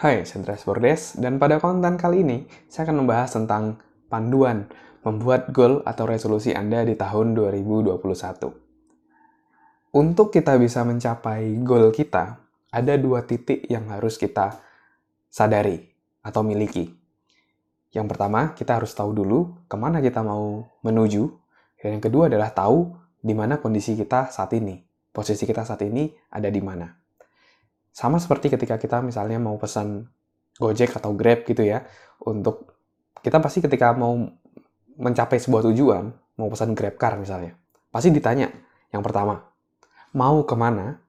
[0.00, 3.76] Hai, saya Bordes, dan pada konten kali ini saya akan membahas tentang
[4.08, 4.64] panduan
[5.04, 8.00] membuat goal atau resolusi Anda di tahun 2021.
[9.92, 12.40] Untuk kita bisa mencapai goal kita,
[12.72, 14.64] ada dua titik yang harus kita
[15.28, 15.92] sadari
[16.24, 16.88] atau miliki.
[17.92, 21.28] Yang pertama, kita harus tahu dulu ke mana kita mau menuju,
[21.76, 22.88] dan yang kedua adalah tahu
[23.20, 24.80] di mana kondisi kita saat ini.
[25.12, 26.99] Posisi kita saat ini ada di mana.
[27.90, 30.06] Sama seperti ketika kita misalnya mau pesan
[30.60, 31.84] Gojek atau Grab gitu ya,
[32.22, 32.76] untuk
[33.24, 34.16] kita pasti ketika mau
[35.00, 37.56] mencapai sebuah tujuan, mau pesan Grab Car misalnya,
[37.88, 38.52] pasti ditanya
[38.92, 39.40] yang pertama,
[40.12, 41.00] mau ke mana?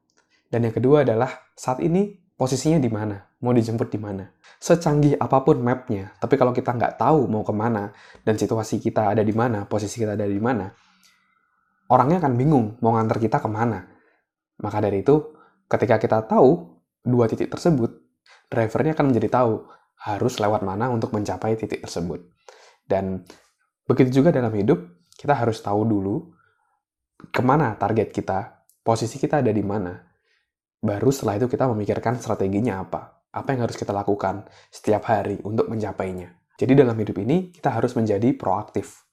[0.52, 4.28] Dan yang kedua adalah saat ini posisinya di mana, mau dijemput di mana.
[4.62, 7.92] Secanggih apa pun mapnya, tapi kalau kita nggak tahu mau ke mana
[8.24, 10.70] dan situasi kita ada di mana, posisi kita ada di mana,
[11.92, 13.84] orangnya akan bingung mau nganter kita ke mana.
[14.62, 15.41] Maka dari itu,
[15.72, 16.68] ketika kita tahu
[17.00, 17.96] dua titik tersebut,
[18.52, 19.64] drivernya akan menjadi tahu
[20.04, 22.28] harus lewat mana untuk mencapai titik tersebut.
[22.84, 23.24] Dan
[23.88, 26.28] begitu juga dalam hidup, kita harus tahu dulu
[27.32, 29.96] ke mana target kita, posisi kita ada di mana.
[30.82, 35.70] Baru setelah itu kita memikirkan strateginya apa, apa yang harus kita lakukan setiap hari untuk
[35.70, 36.36] mencapainya.
[36.58, 39.06] Jadi dalam hidup ini kita harus menjadi proaktif.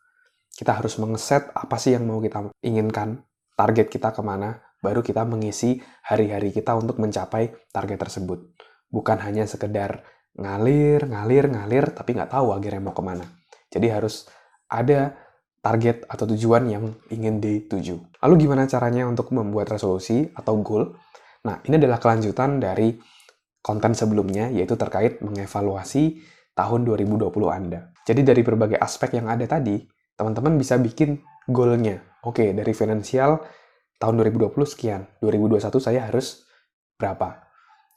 [0.48, 3.20] Kita harus mengeset apa sih yang mau kita inginkan,
[3.54, 8.54] target kita ke mana, baru kita mengisi hari-hari kita untuk mencapai target tersebut.
[8.88, 10.06] Bukan hanya sekedar
[10.38, 13.26] ngalir, ngalir, ngalir, tapi nggak tahu akhirnya mau ke mana.
[13.68, 14.30] Jadi harus
[14.70, 15.12] ada
[15.58, 18.22] target atau tujuan yang ingin dituju.
[18.22, 20.94] Lalu gimana caranya untuk membuat resolusi atau goal?
[21.44, 22.96] Nah, ini adalah kelanjutan dari
[23.60, 26.22] konten sebelumnya, yaitu terkait mengevaluasi
[26.54, 27.92] tahun 2020 Anda.
[28.06, 29.82] Jadi dari berbagai aspek yang ada tadi,
[30.16, 32.00] teman-teman bisa bikin goalnya.
[32.24, 33.38] Oke, dari finansial
[33.98, 36.46] tahun 2020 sekian, 2021 saya harus
[36.98, 37.46] berapa.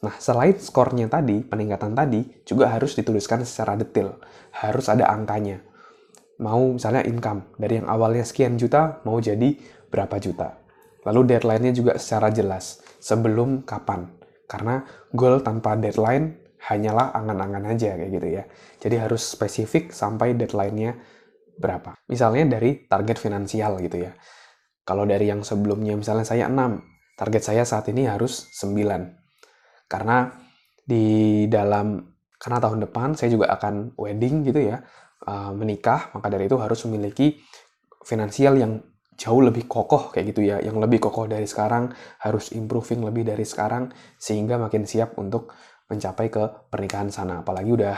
[0.02, 4.17] Nah, selain skornya tadi, peningkatan tadi, juga harus dituliskan secara detail.
[4.49, 5.61] Harus ada angkanya.
[6.41, 9.53] Mau misalnya income, dari yang awalnya sekian juta, mau jadi
[9.93, 10.58] berapa juta.
[11.05, 14.09] Lalu deadline-nya juga secara jelas, sebelum kapan.
[14.49, 14.81] Karena
[15.14, 18.43] goal tanpa deadline hanyalah angan-angan aja kayak gitu ya.
[18.81, 20.97] Jadi harus spesifik sampai deadline-nya
[21.61, 21.93] berapa.
[22.09, 24.14] Misalnya dari target finansial gitu ya.
[24.81, 29.86] Kalau dari yang sebelumnya misalnya saya 6, target saya saat ini harus 9.
[29.86, 30.31] Karena
[30.81, 32.02] di dalam
[32.42, 34.81] karena tahun depan saya juga akan wedding gitu ya,
[35.30, 37.37] uh, menikah, maka dari itu harus memiliki
[38.02, 38.81] finansial yang
[39.14, 41.93] jauh lebih kokoh kayak gitu ya, yang lebih kokoh dari sekarang,
[42.25, 45.53] harus improving lebih dari sekarang sehingga makin siap untuk
[45.86, 46.43] mencapai ke
[46.73, 47.45] pernikahan sana.
[47.45, 47.97] Apalagi udah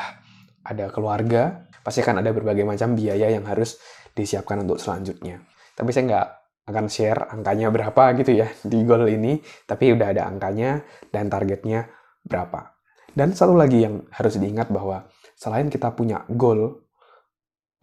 [0.67, 3.79] ada keluarga, pasti akan ada berbagai macam biaya yang harus
[4.11, 5.39] disiapkan untuk selanjutnya.
[5.79, 6.27] Tapi saya nggak
[6.63, 10.79] akan share angkanya berapa gitu ya di goal ini, tapi udah ada angkanya
[11.12, 11.91] dan targetnya
[12.24, 12.79] berapa.
[13.13, 16.88] Dan satu lagi yang harus diingat bahwa selain kita punya goal,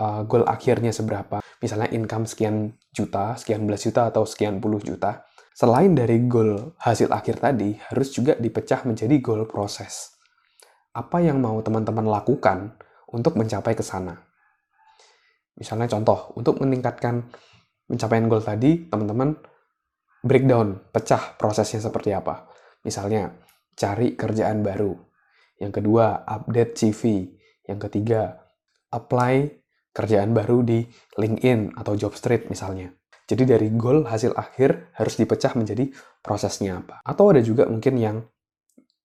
[0.00, 5.28] uh, goal akhirnya seberapa, misalnya income sekian juta, sekian belas juta, atau sekian puluh juta,
[5.52, 10.16] selain dari goal hasil akhir tadi, harus juga dipecah menjadi goal proses.
[10.90, 12.80] Apa yang mau teman-teman lakukan
[13.12, 14.18] untuk mencapai ke sana?
[15.54, 17.28] Misalnya contoh, untuk meningkatkan
[17.90, 19.34] pencapaian goal tadi, teman-teman
[20.22, 22.46] breakdown, pecah prosesnya seperti apa.
[22.86, 23.34] Misalnya,
[23.74, 24.94] cari kerjaan baru.
[25.58, 27.26] Yang kedua, update CV.
[27.66, 28.38] Yang ketiga,
[28.94, 30.86] apply kerjaan baru di
[31.18, 32.94] LinkedIn atau Jobstreet misalnya.
[33.26, 36.98] Jadi dari goal hasil akhir harus dipecah menjadi prosesnya apa.
[37.06, 38.16] Atau ada juga mungkin yang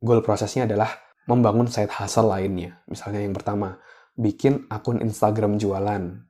[0.02, 0.90] goal prosesnya adalah
[1.30, 2.82] membangun side hustle lainnya.
[2.90, 3.78] Misalnya yang pertama,
[4.18, 6.26] bikin akun Instagram jualan.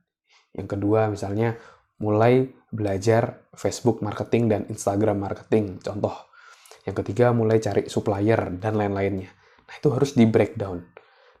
[0.56, 1.56] Yang kedua misalnya
[2.00, 6.12] mulai belajar Facebook marketing dan Instagram marketing, contoh.
[6.84, 9.32] Yang ketiga, mulai cari supplier dan lain-lainnya.
[9.66, 10.86] Nah, itu harus di breakdown.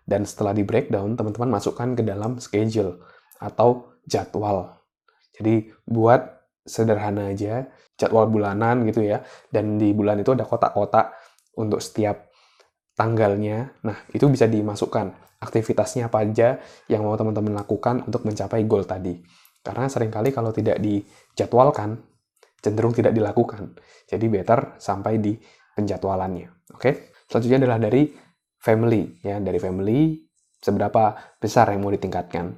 [0.02, 2.98] Dan setelah di breakdown, teman-teman masukkan ke dalam schedule
[3.38, 4.82] atau jadwal.
[5.38, 6.24] Jadi, buat
[6.66, 9.22] sederhana aja, jadwal bulanan gitu ya.
[9.52, 11.14] Dan di bulan itu ada kotak-kotak
[11.54, 12.26] untuk setiap
[12.98, 13.76] tanggalnya.
[13.86, 16.58] Nah, itu bisa dimasukkan aktivitasnya apa aja
[16.88, 19.20] yang mau teman-teman lakukan untuk mencapai goal tadi.
[19.66, 21.98] Karena sering kali kalau tidak dijadwalkan,
[22.62, 23.74] cenderung tidak dilakukan.
[24.06, 25.34] Jadi better sampai di
[25.74, 26.70] penjadwalannya.
[26.70, 27.10] Oke?
[27.26, 28.06] Selanjutnya adalah dari
[28.62, 30.22] family ya, dari family
[30.62, 32.54] seberapa besar yang mau ditingkatkan.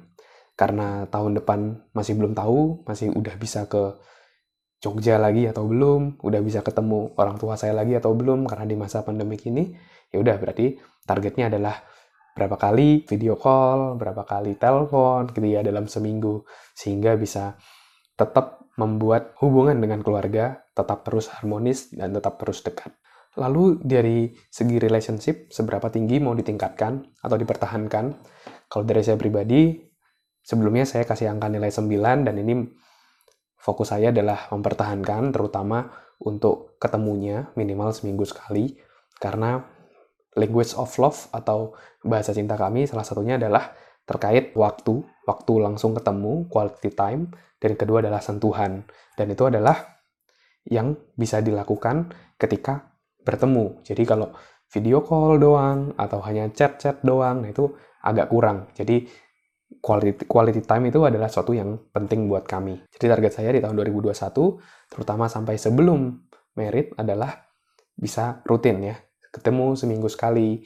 [0.53, 3.97] Karena tahun depan masih belum tahu, masih udah bisa ke
[4.79, 8.79] Jogja lagi atau belum, udah bisa ketemu orang tua saya lagi atau belum karena di
[8.79, 9.75] masa pandemi ini,
[10.07, 11.83] ya udah berarti targetnya adalah
[12.39, 17.59] berapa kali video call, berapa kali telepon gitu ya dalam seminggu sehingga bisa
[18.15, 22.95] tetap membuat hubungan dengan keluarga tetap terus harmonis dan tetap terus dekat.
[23.35, 28.05] Lalu dari segi relationship, seberapa tinggi mau ditingkatkan atau dipertahankan?
[28.71, 29.75] Kalau dari saya pribadi,
[30.39, 32.63] sebelumnya saya kasih angka nilai 9 dan ini
[33.59, 35.91] fokus saya adalah mempertahankan terutama
[36.23, 38.75] untuk ketemunya minimal seminggu sekali
[39.19, 39.78] karena
[40.37, 41.73] language of love atau
[42.05, 43.73] bahasa cinta kami salah satunya adalah
[44.09, 47.29] terkait waktu, waktu langsung ketemu, quality time,
[47.61, 48.81] dan kedua adalah sentuhan.
[49.13, 50.01] Dan itu adalah
[50.65, 52.09] yang bisa dilakukan
[52.41, 53.85] ketika bertemu.
[53.85, 54.33] Jadi kalau
[54.73, 57.69] video call doang atau hanya chat-chat doang, nah itu
[58.01, 58.73] agak kurang.
[58.73, 59.05] Jadi
[59.77, 62.81] quality, quality time itu adalah suatu yang penting buat kami.
[62.89, 64.09] Jadi target saya di tahun 2021,
[64.89, 66.17] terutama sampai sebelum
[66.57, 67.45] merit adalah
[67.93, 68.97] bisa rutin ya,
[69.29, 70.61] ketemu seminggu sekali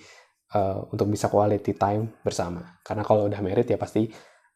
[0.55, 2.79] uh, untuk bisa quality time bersama.
[2.81, 4.07] Karena kalau udah merit ya pasti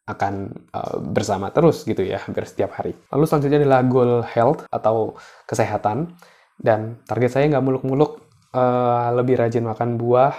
[0.08, 0.34] akan
[0.72, 2.96] uh, bersama terus gitu ya, hampir setiap hari.
[3.12, 6.16] Lalu selanjutnya adalah goal health atau kesehatan.
[6.58, 8.12] Dan target saya nggak muluk-muluk,
[8.56, 10.34] uh, lebih rajin makan buah,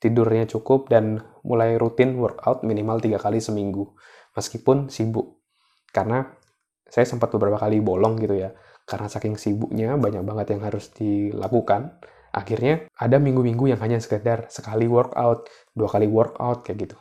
[0.00, 3.90] tidurnya cukup, dan mulai rutin workout minimal tiga kali seminggu.
[4.38, 5.42] Meskipun sibuk.
[5.90, 6.24] Karena
[6.88, 8.54] saya sempat beberapa kali bolong gitu ya.
[8.88, 12.00] Karena saking sibuknya, banyak banget yang harus dilakukan.
[12.32, 16.98] Akhirnya ada minggu-minggu yang hanya sekedar sekali workout, dua kali workout, kayak gitu.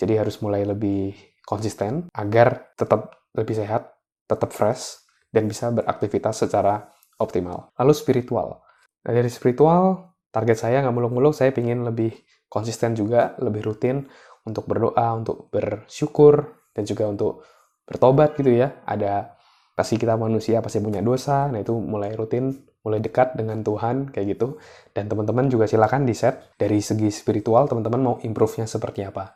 [0.00, 1.12] Jadi harus mulai lebih
[1.44, 3.94] konsisten agar tetap lebih sehat,
[4.24, 6.88] tetap fresh, dan bisa beraktivitas secara
[7.20, 7.70] optimal.
[7.78, 8.64] Lalu spiritual.
[9.06, 12.12] Nah, dari spiritual, target saya nggak muluk-muluk, saya ingin lebih
[12.50, 14.08] konsisten juga, lebih rutin
[14.42, 17.44] untuk berdoa, untuk bersyukur, dan juga untuk
[17.86, 18.82] bertobat gitu ya.
[18.86, 19.39] Ada
[19.80, 22.52] pasti kita manusia pasti punya dosa, nah itu mulai rutin,
[22.84, 24.60] mulai dekat dengan Tuhan kayak gitu.
[24.92, 29.32] Dan teman-teman juga silakan di set dari segi spiritual, teman-teman mau improve-nya seperti apa.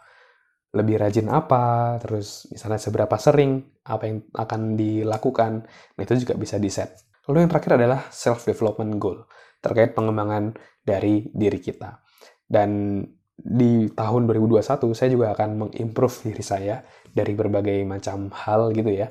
[0.77, 5.65] Lebih rajin apa, terus misalnya seberapa sering, apa yang akan dilakukan,
[5.97, 6.93] nah itu juga bisa di set.
[7.25, 9.25] Lalu yang terakhir adalah self-development goal,
[9.65, 10.53] terkait pengembangan
[10.85, 12.05] dari diri kita.
[12.45, 13.01] Dan
[13.33, 19.09] di tahun 2021, saya juga akan mengimprove diri saya dari berbagai macam hal gitu ya.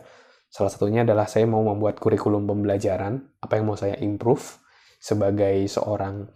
[0.54, 4.62] Salah satunya adalah saya mau membuat kurikulum pembelajaran, apa yang mau saya improve
[5.02, 6.30] sebagai seorang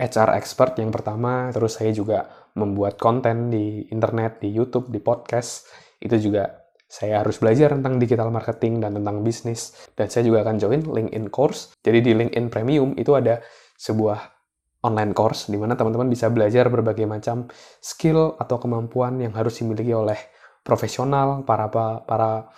[0.00, 5.68] HR expert yang pertama, terus saya juga membuat konten di internet, di YouTube, di podcast,
[6.00, 9.76] itu juga saya harus belajar tentang digital marketing dan tentang bisnis.
[9.92, 11.76] Dan saya juga akan join LinkedIn course.
[11.84, 13.44] Jadi di LinkedIn Premium itu ada
[13.76, 14.16] sebuah
[14.80, 17.52] online course di mana teman-teman bisa belajar berbagai macam
[17.84, 20.16] skill atau kemampuan yang harus dimiliki oleh
[20.64, 22.48] profesional, para para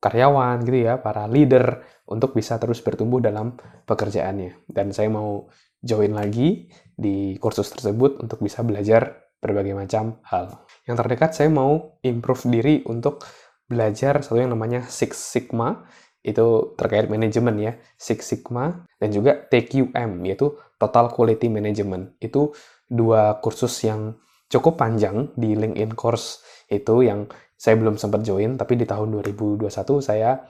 [0.00, 3.54] karyawan gitu ya, para leader untuk bisa terus bertumbuh dalam
[3.86, 4.66] pekerjaannya.
[4.66, 5.46] Dan saya mau
[5.80, 10.64] join lagi di kursus tersebut untuk bisa belajar berbagai macam hal.
[10.84, 13.24] Yang terdekat saya mau improve diri untuk
[13.64, 15.86] belajar satu yang namanya Six Sigma,
[16.20, 22.20] itu terkait manajemen ya, Six Sigma, dan juga TQM, yaitu Total Quality Management.
[22.20, 22.52] Itu
[22.84, 24.20] dua kursus yang
[24.50, 29.70] cukup panjang di LinkedIn course itu yang saya belum sempat join, tapi di tahun 2021
[30.02, 30.42] saya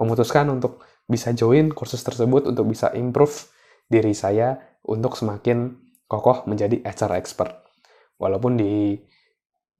[0.00, 3.50] memutuskan untuk bisa join kursus tersebut untuk bisa improve
[3.86, 4.56] diri saya
[4.88, 5.76] untuk semakin
[6.08, 7.52] kokoh menjadi HR expert.
[8.16, 8.96] Walaupun di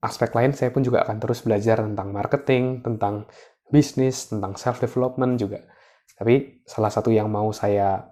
[0.03, 3.25] aspek lain saya pun juga akan terus belajar tentang marketing, tentang
[3.71, 5.63] bisnis, tentang self development juga.
[6.13, 8.03] Tapi salah satu yang mau saya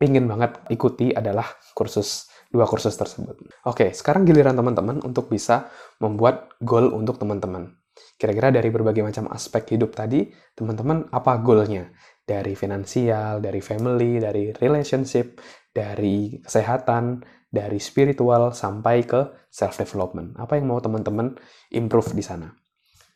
[0.00, 3.36] pingin banget ikuti adalah kursus dua kursus tersebut.
[3.68, 5.68] Oke, sekarang giliran teman-teman untuk bisa
[6.00, 7.76] membuat goal untuk teman-teman.
[8.16, 11.92] Kira-kira dari berbagai macam aspek hidup tadi, teman-teman apa goalnya?
[12.24, 15.38] Dari finansial, dari family, dari relationship,
[15.70, 20.34] dari kesehatan, dari spiritual sampai ke self development.
[20.40, 21.36] Apa yang mau teman-teman
[21.70, 22.50] improve di sana?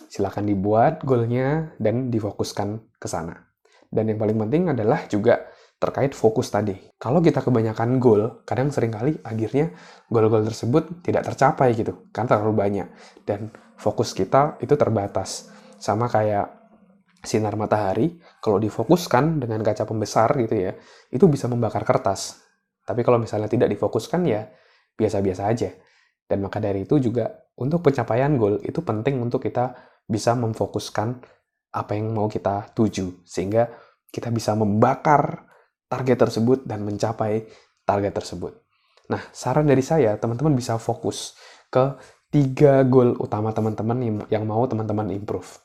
[0.06, 3.50] Silahkan dibuat goalnya dan difokuskan ke sana.
[3.90, 6.76] Dan yang paling penting adalah juga terkait fokus tadi.
[7.00, 9.72] Kalau kita kebanyakan goal, kadang sering kali akhirnya
[10.12, 12.88] goal-goal tersebut tidak tercapai gitu, karena terlalu banyak.
[13.24, 13.48] Dan
[13.80, 15.48] fokus kita itu terbatas.
[15.80, 16.52] Sama kayak
[17.24, 20.76] sinar matahari, kalau difokuskan dengan kaca pembesar gitu ya,
[21.08, 22.44] itu bisa membakar kertas.
[22.84, 24.44] Tapi kalau misalnya tidak difokuskan ya
[25.00, 25.72] biasa-biasa aja.
[26.28, 27.24] Dan maka dari itu juga
[27.56, 29.72] untuk pencapaian goal itu penting untuk kita
[30.04, 31.24] bisa memfokuskan
[31.72, 33.24] apa yang mau kita tuju.
[33.24, 33.64] Sehingga
[34.12, 35.49] kita bisa membakar
[35.90, 37.50] target tersebut dan mencapai
[37.82, 38.54] target tersebut.
[39.10, 41.34] Nah, saran dari saya, teman-teman bisa fokus
[41.66, 41.98] ke
[42.30, 45.58] tiga goal utama teman-teman yang mau teman-teman improve.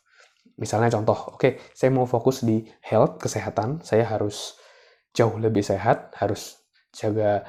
[0.57, 4.57] Misalnya contoh, oke, okay, saya mau fokus di health, kesehatan, saya harus
[5.13, 6.57] jauh lebih sehat, harus
[6.89, 7.45] jaga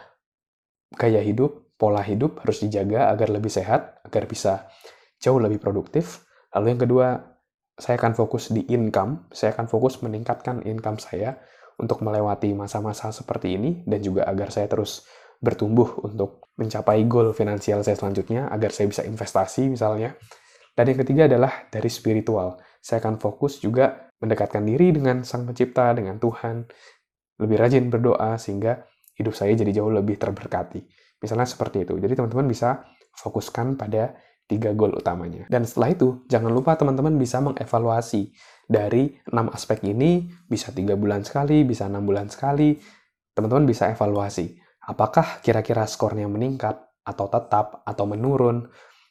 [0.93, 4.69] gaya hidup, pola hidup harus dijaga agar lebih sehat, agar bisa
[5.21, 6.29] jauh lebih produktif.
[6.53, 7.07] Lalu yang kedua,
[7.77, 11.37] saya akan fokus di income, saya akan fokus meningkatkan income saya
[11.77, 15.05] untuk melewati masa-masa seperti ini dan juga agar saya terus
[15.37, 20.17] bertumbuh untuk mencapai goal finansial saya selanjutnya agar saya bisa investasi misalnya.
[20.77, 22.61] Dan yang ketiga adalah dari spiritual.
[22.81, 26.69] Saya akan fokus juga mendekatkan diri dengan Sang Pencipta, dengan Tuhan,
[27.41, 28.85] lebih rajin berdoa sehingga
[29.17, 30.85] hidup saya jadi jauh lebih terberkati.
[31.21, 31.97] Misalnya seperti itu.
[31.97, 32.85] Jadi teman-teman bisa
[33.17, 35.49] fokuskan pada tiga goal utamanya.
[35.49, 38.31] Dan setelah itu, jangan lupa teman-teman bisa mengevaluasi
[38.67, 42.77] dari enam aspek ini, bisa tiga bulan sekali, bisa enam bulan sekali,
[43.33, 44.59] teman-teman bisa evaluasi.
[44.87, 48.67] Apakah kira-kira skornya meningkat, atau tetap, atau menurun,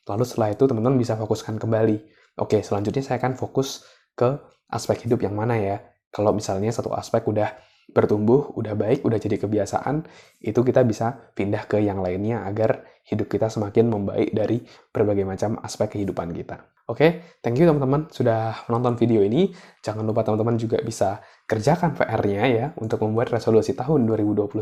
[0.05, 1.97] Lalu setelah itu teman-teman bisa fokuskan kembali.
[2.37, 3.81] Oke, selanjutnya saya akan fokus
[4.13, 4.37] ke
[4.69, 5.81] aspek hidup yang mana ya.
[6.13, 7.49] Kalau misalnya satu aspek udah
[7.91, 10.05] bertumbuh, udah baik, udah jadi kebiasaan,
[10.41, 15.61] itu kita bisa pindah ke yang lainnya agar hidup kita semakin membaik dari berbagai macam
[15.61, 16.75] aspek kehidupan kita.
[16.85, 19.49] Oke, thank you teman-teman sudah menonton video ini.
[19.81, 21.17] Jangan lupa teman-teman juga bisa
[21.49, 24.53] kerjakan PR-nya ya untuk membuat resolusi tahun 2021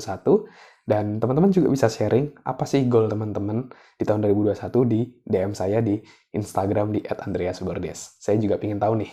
[0.87, 3.67] dan teman-teman juga bisa sharing apa sih goal teman-teman
[3.99, 4.55] di tahun 2021
[4.87, 5.99] di DM saya di
[6.31, 8.19] Instagram di @andreasbordes.
[8.23, 9.11] Saya juga ingin tahu nih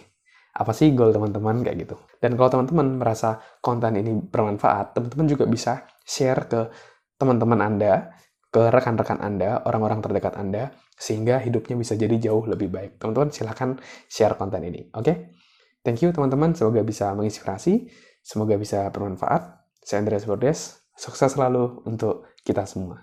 [0.51, 1.97] apa sih goal teman-teman kayak gitu.
[2.19, 6.61] Dan kalau teman-teman merasa konten ini bermanfaat, teman-teman juga bisa share ke
[7.21, 8.11] teman-teman Anda
[8.51, 12.99] ke rekan-rekan Anda, orang-orang terdekat Anda, sehingga hidupnya bisa jadi jauh lebih baik.
[12.99, 13.79] Teman-teman silahkan
[14.11, 15.07] share konten ini, oke?
[15.07, 15.17] Okay?
[15.87, 17.87] Thank you teman-teman, semoga bisa menginspirasi,
[18.21, 19.63] semoga bisa bermanfaat.
[19.81, 22.99] Saya Andreas Bordes, sukses selalu untuk kita semua.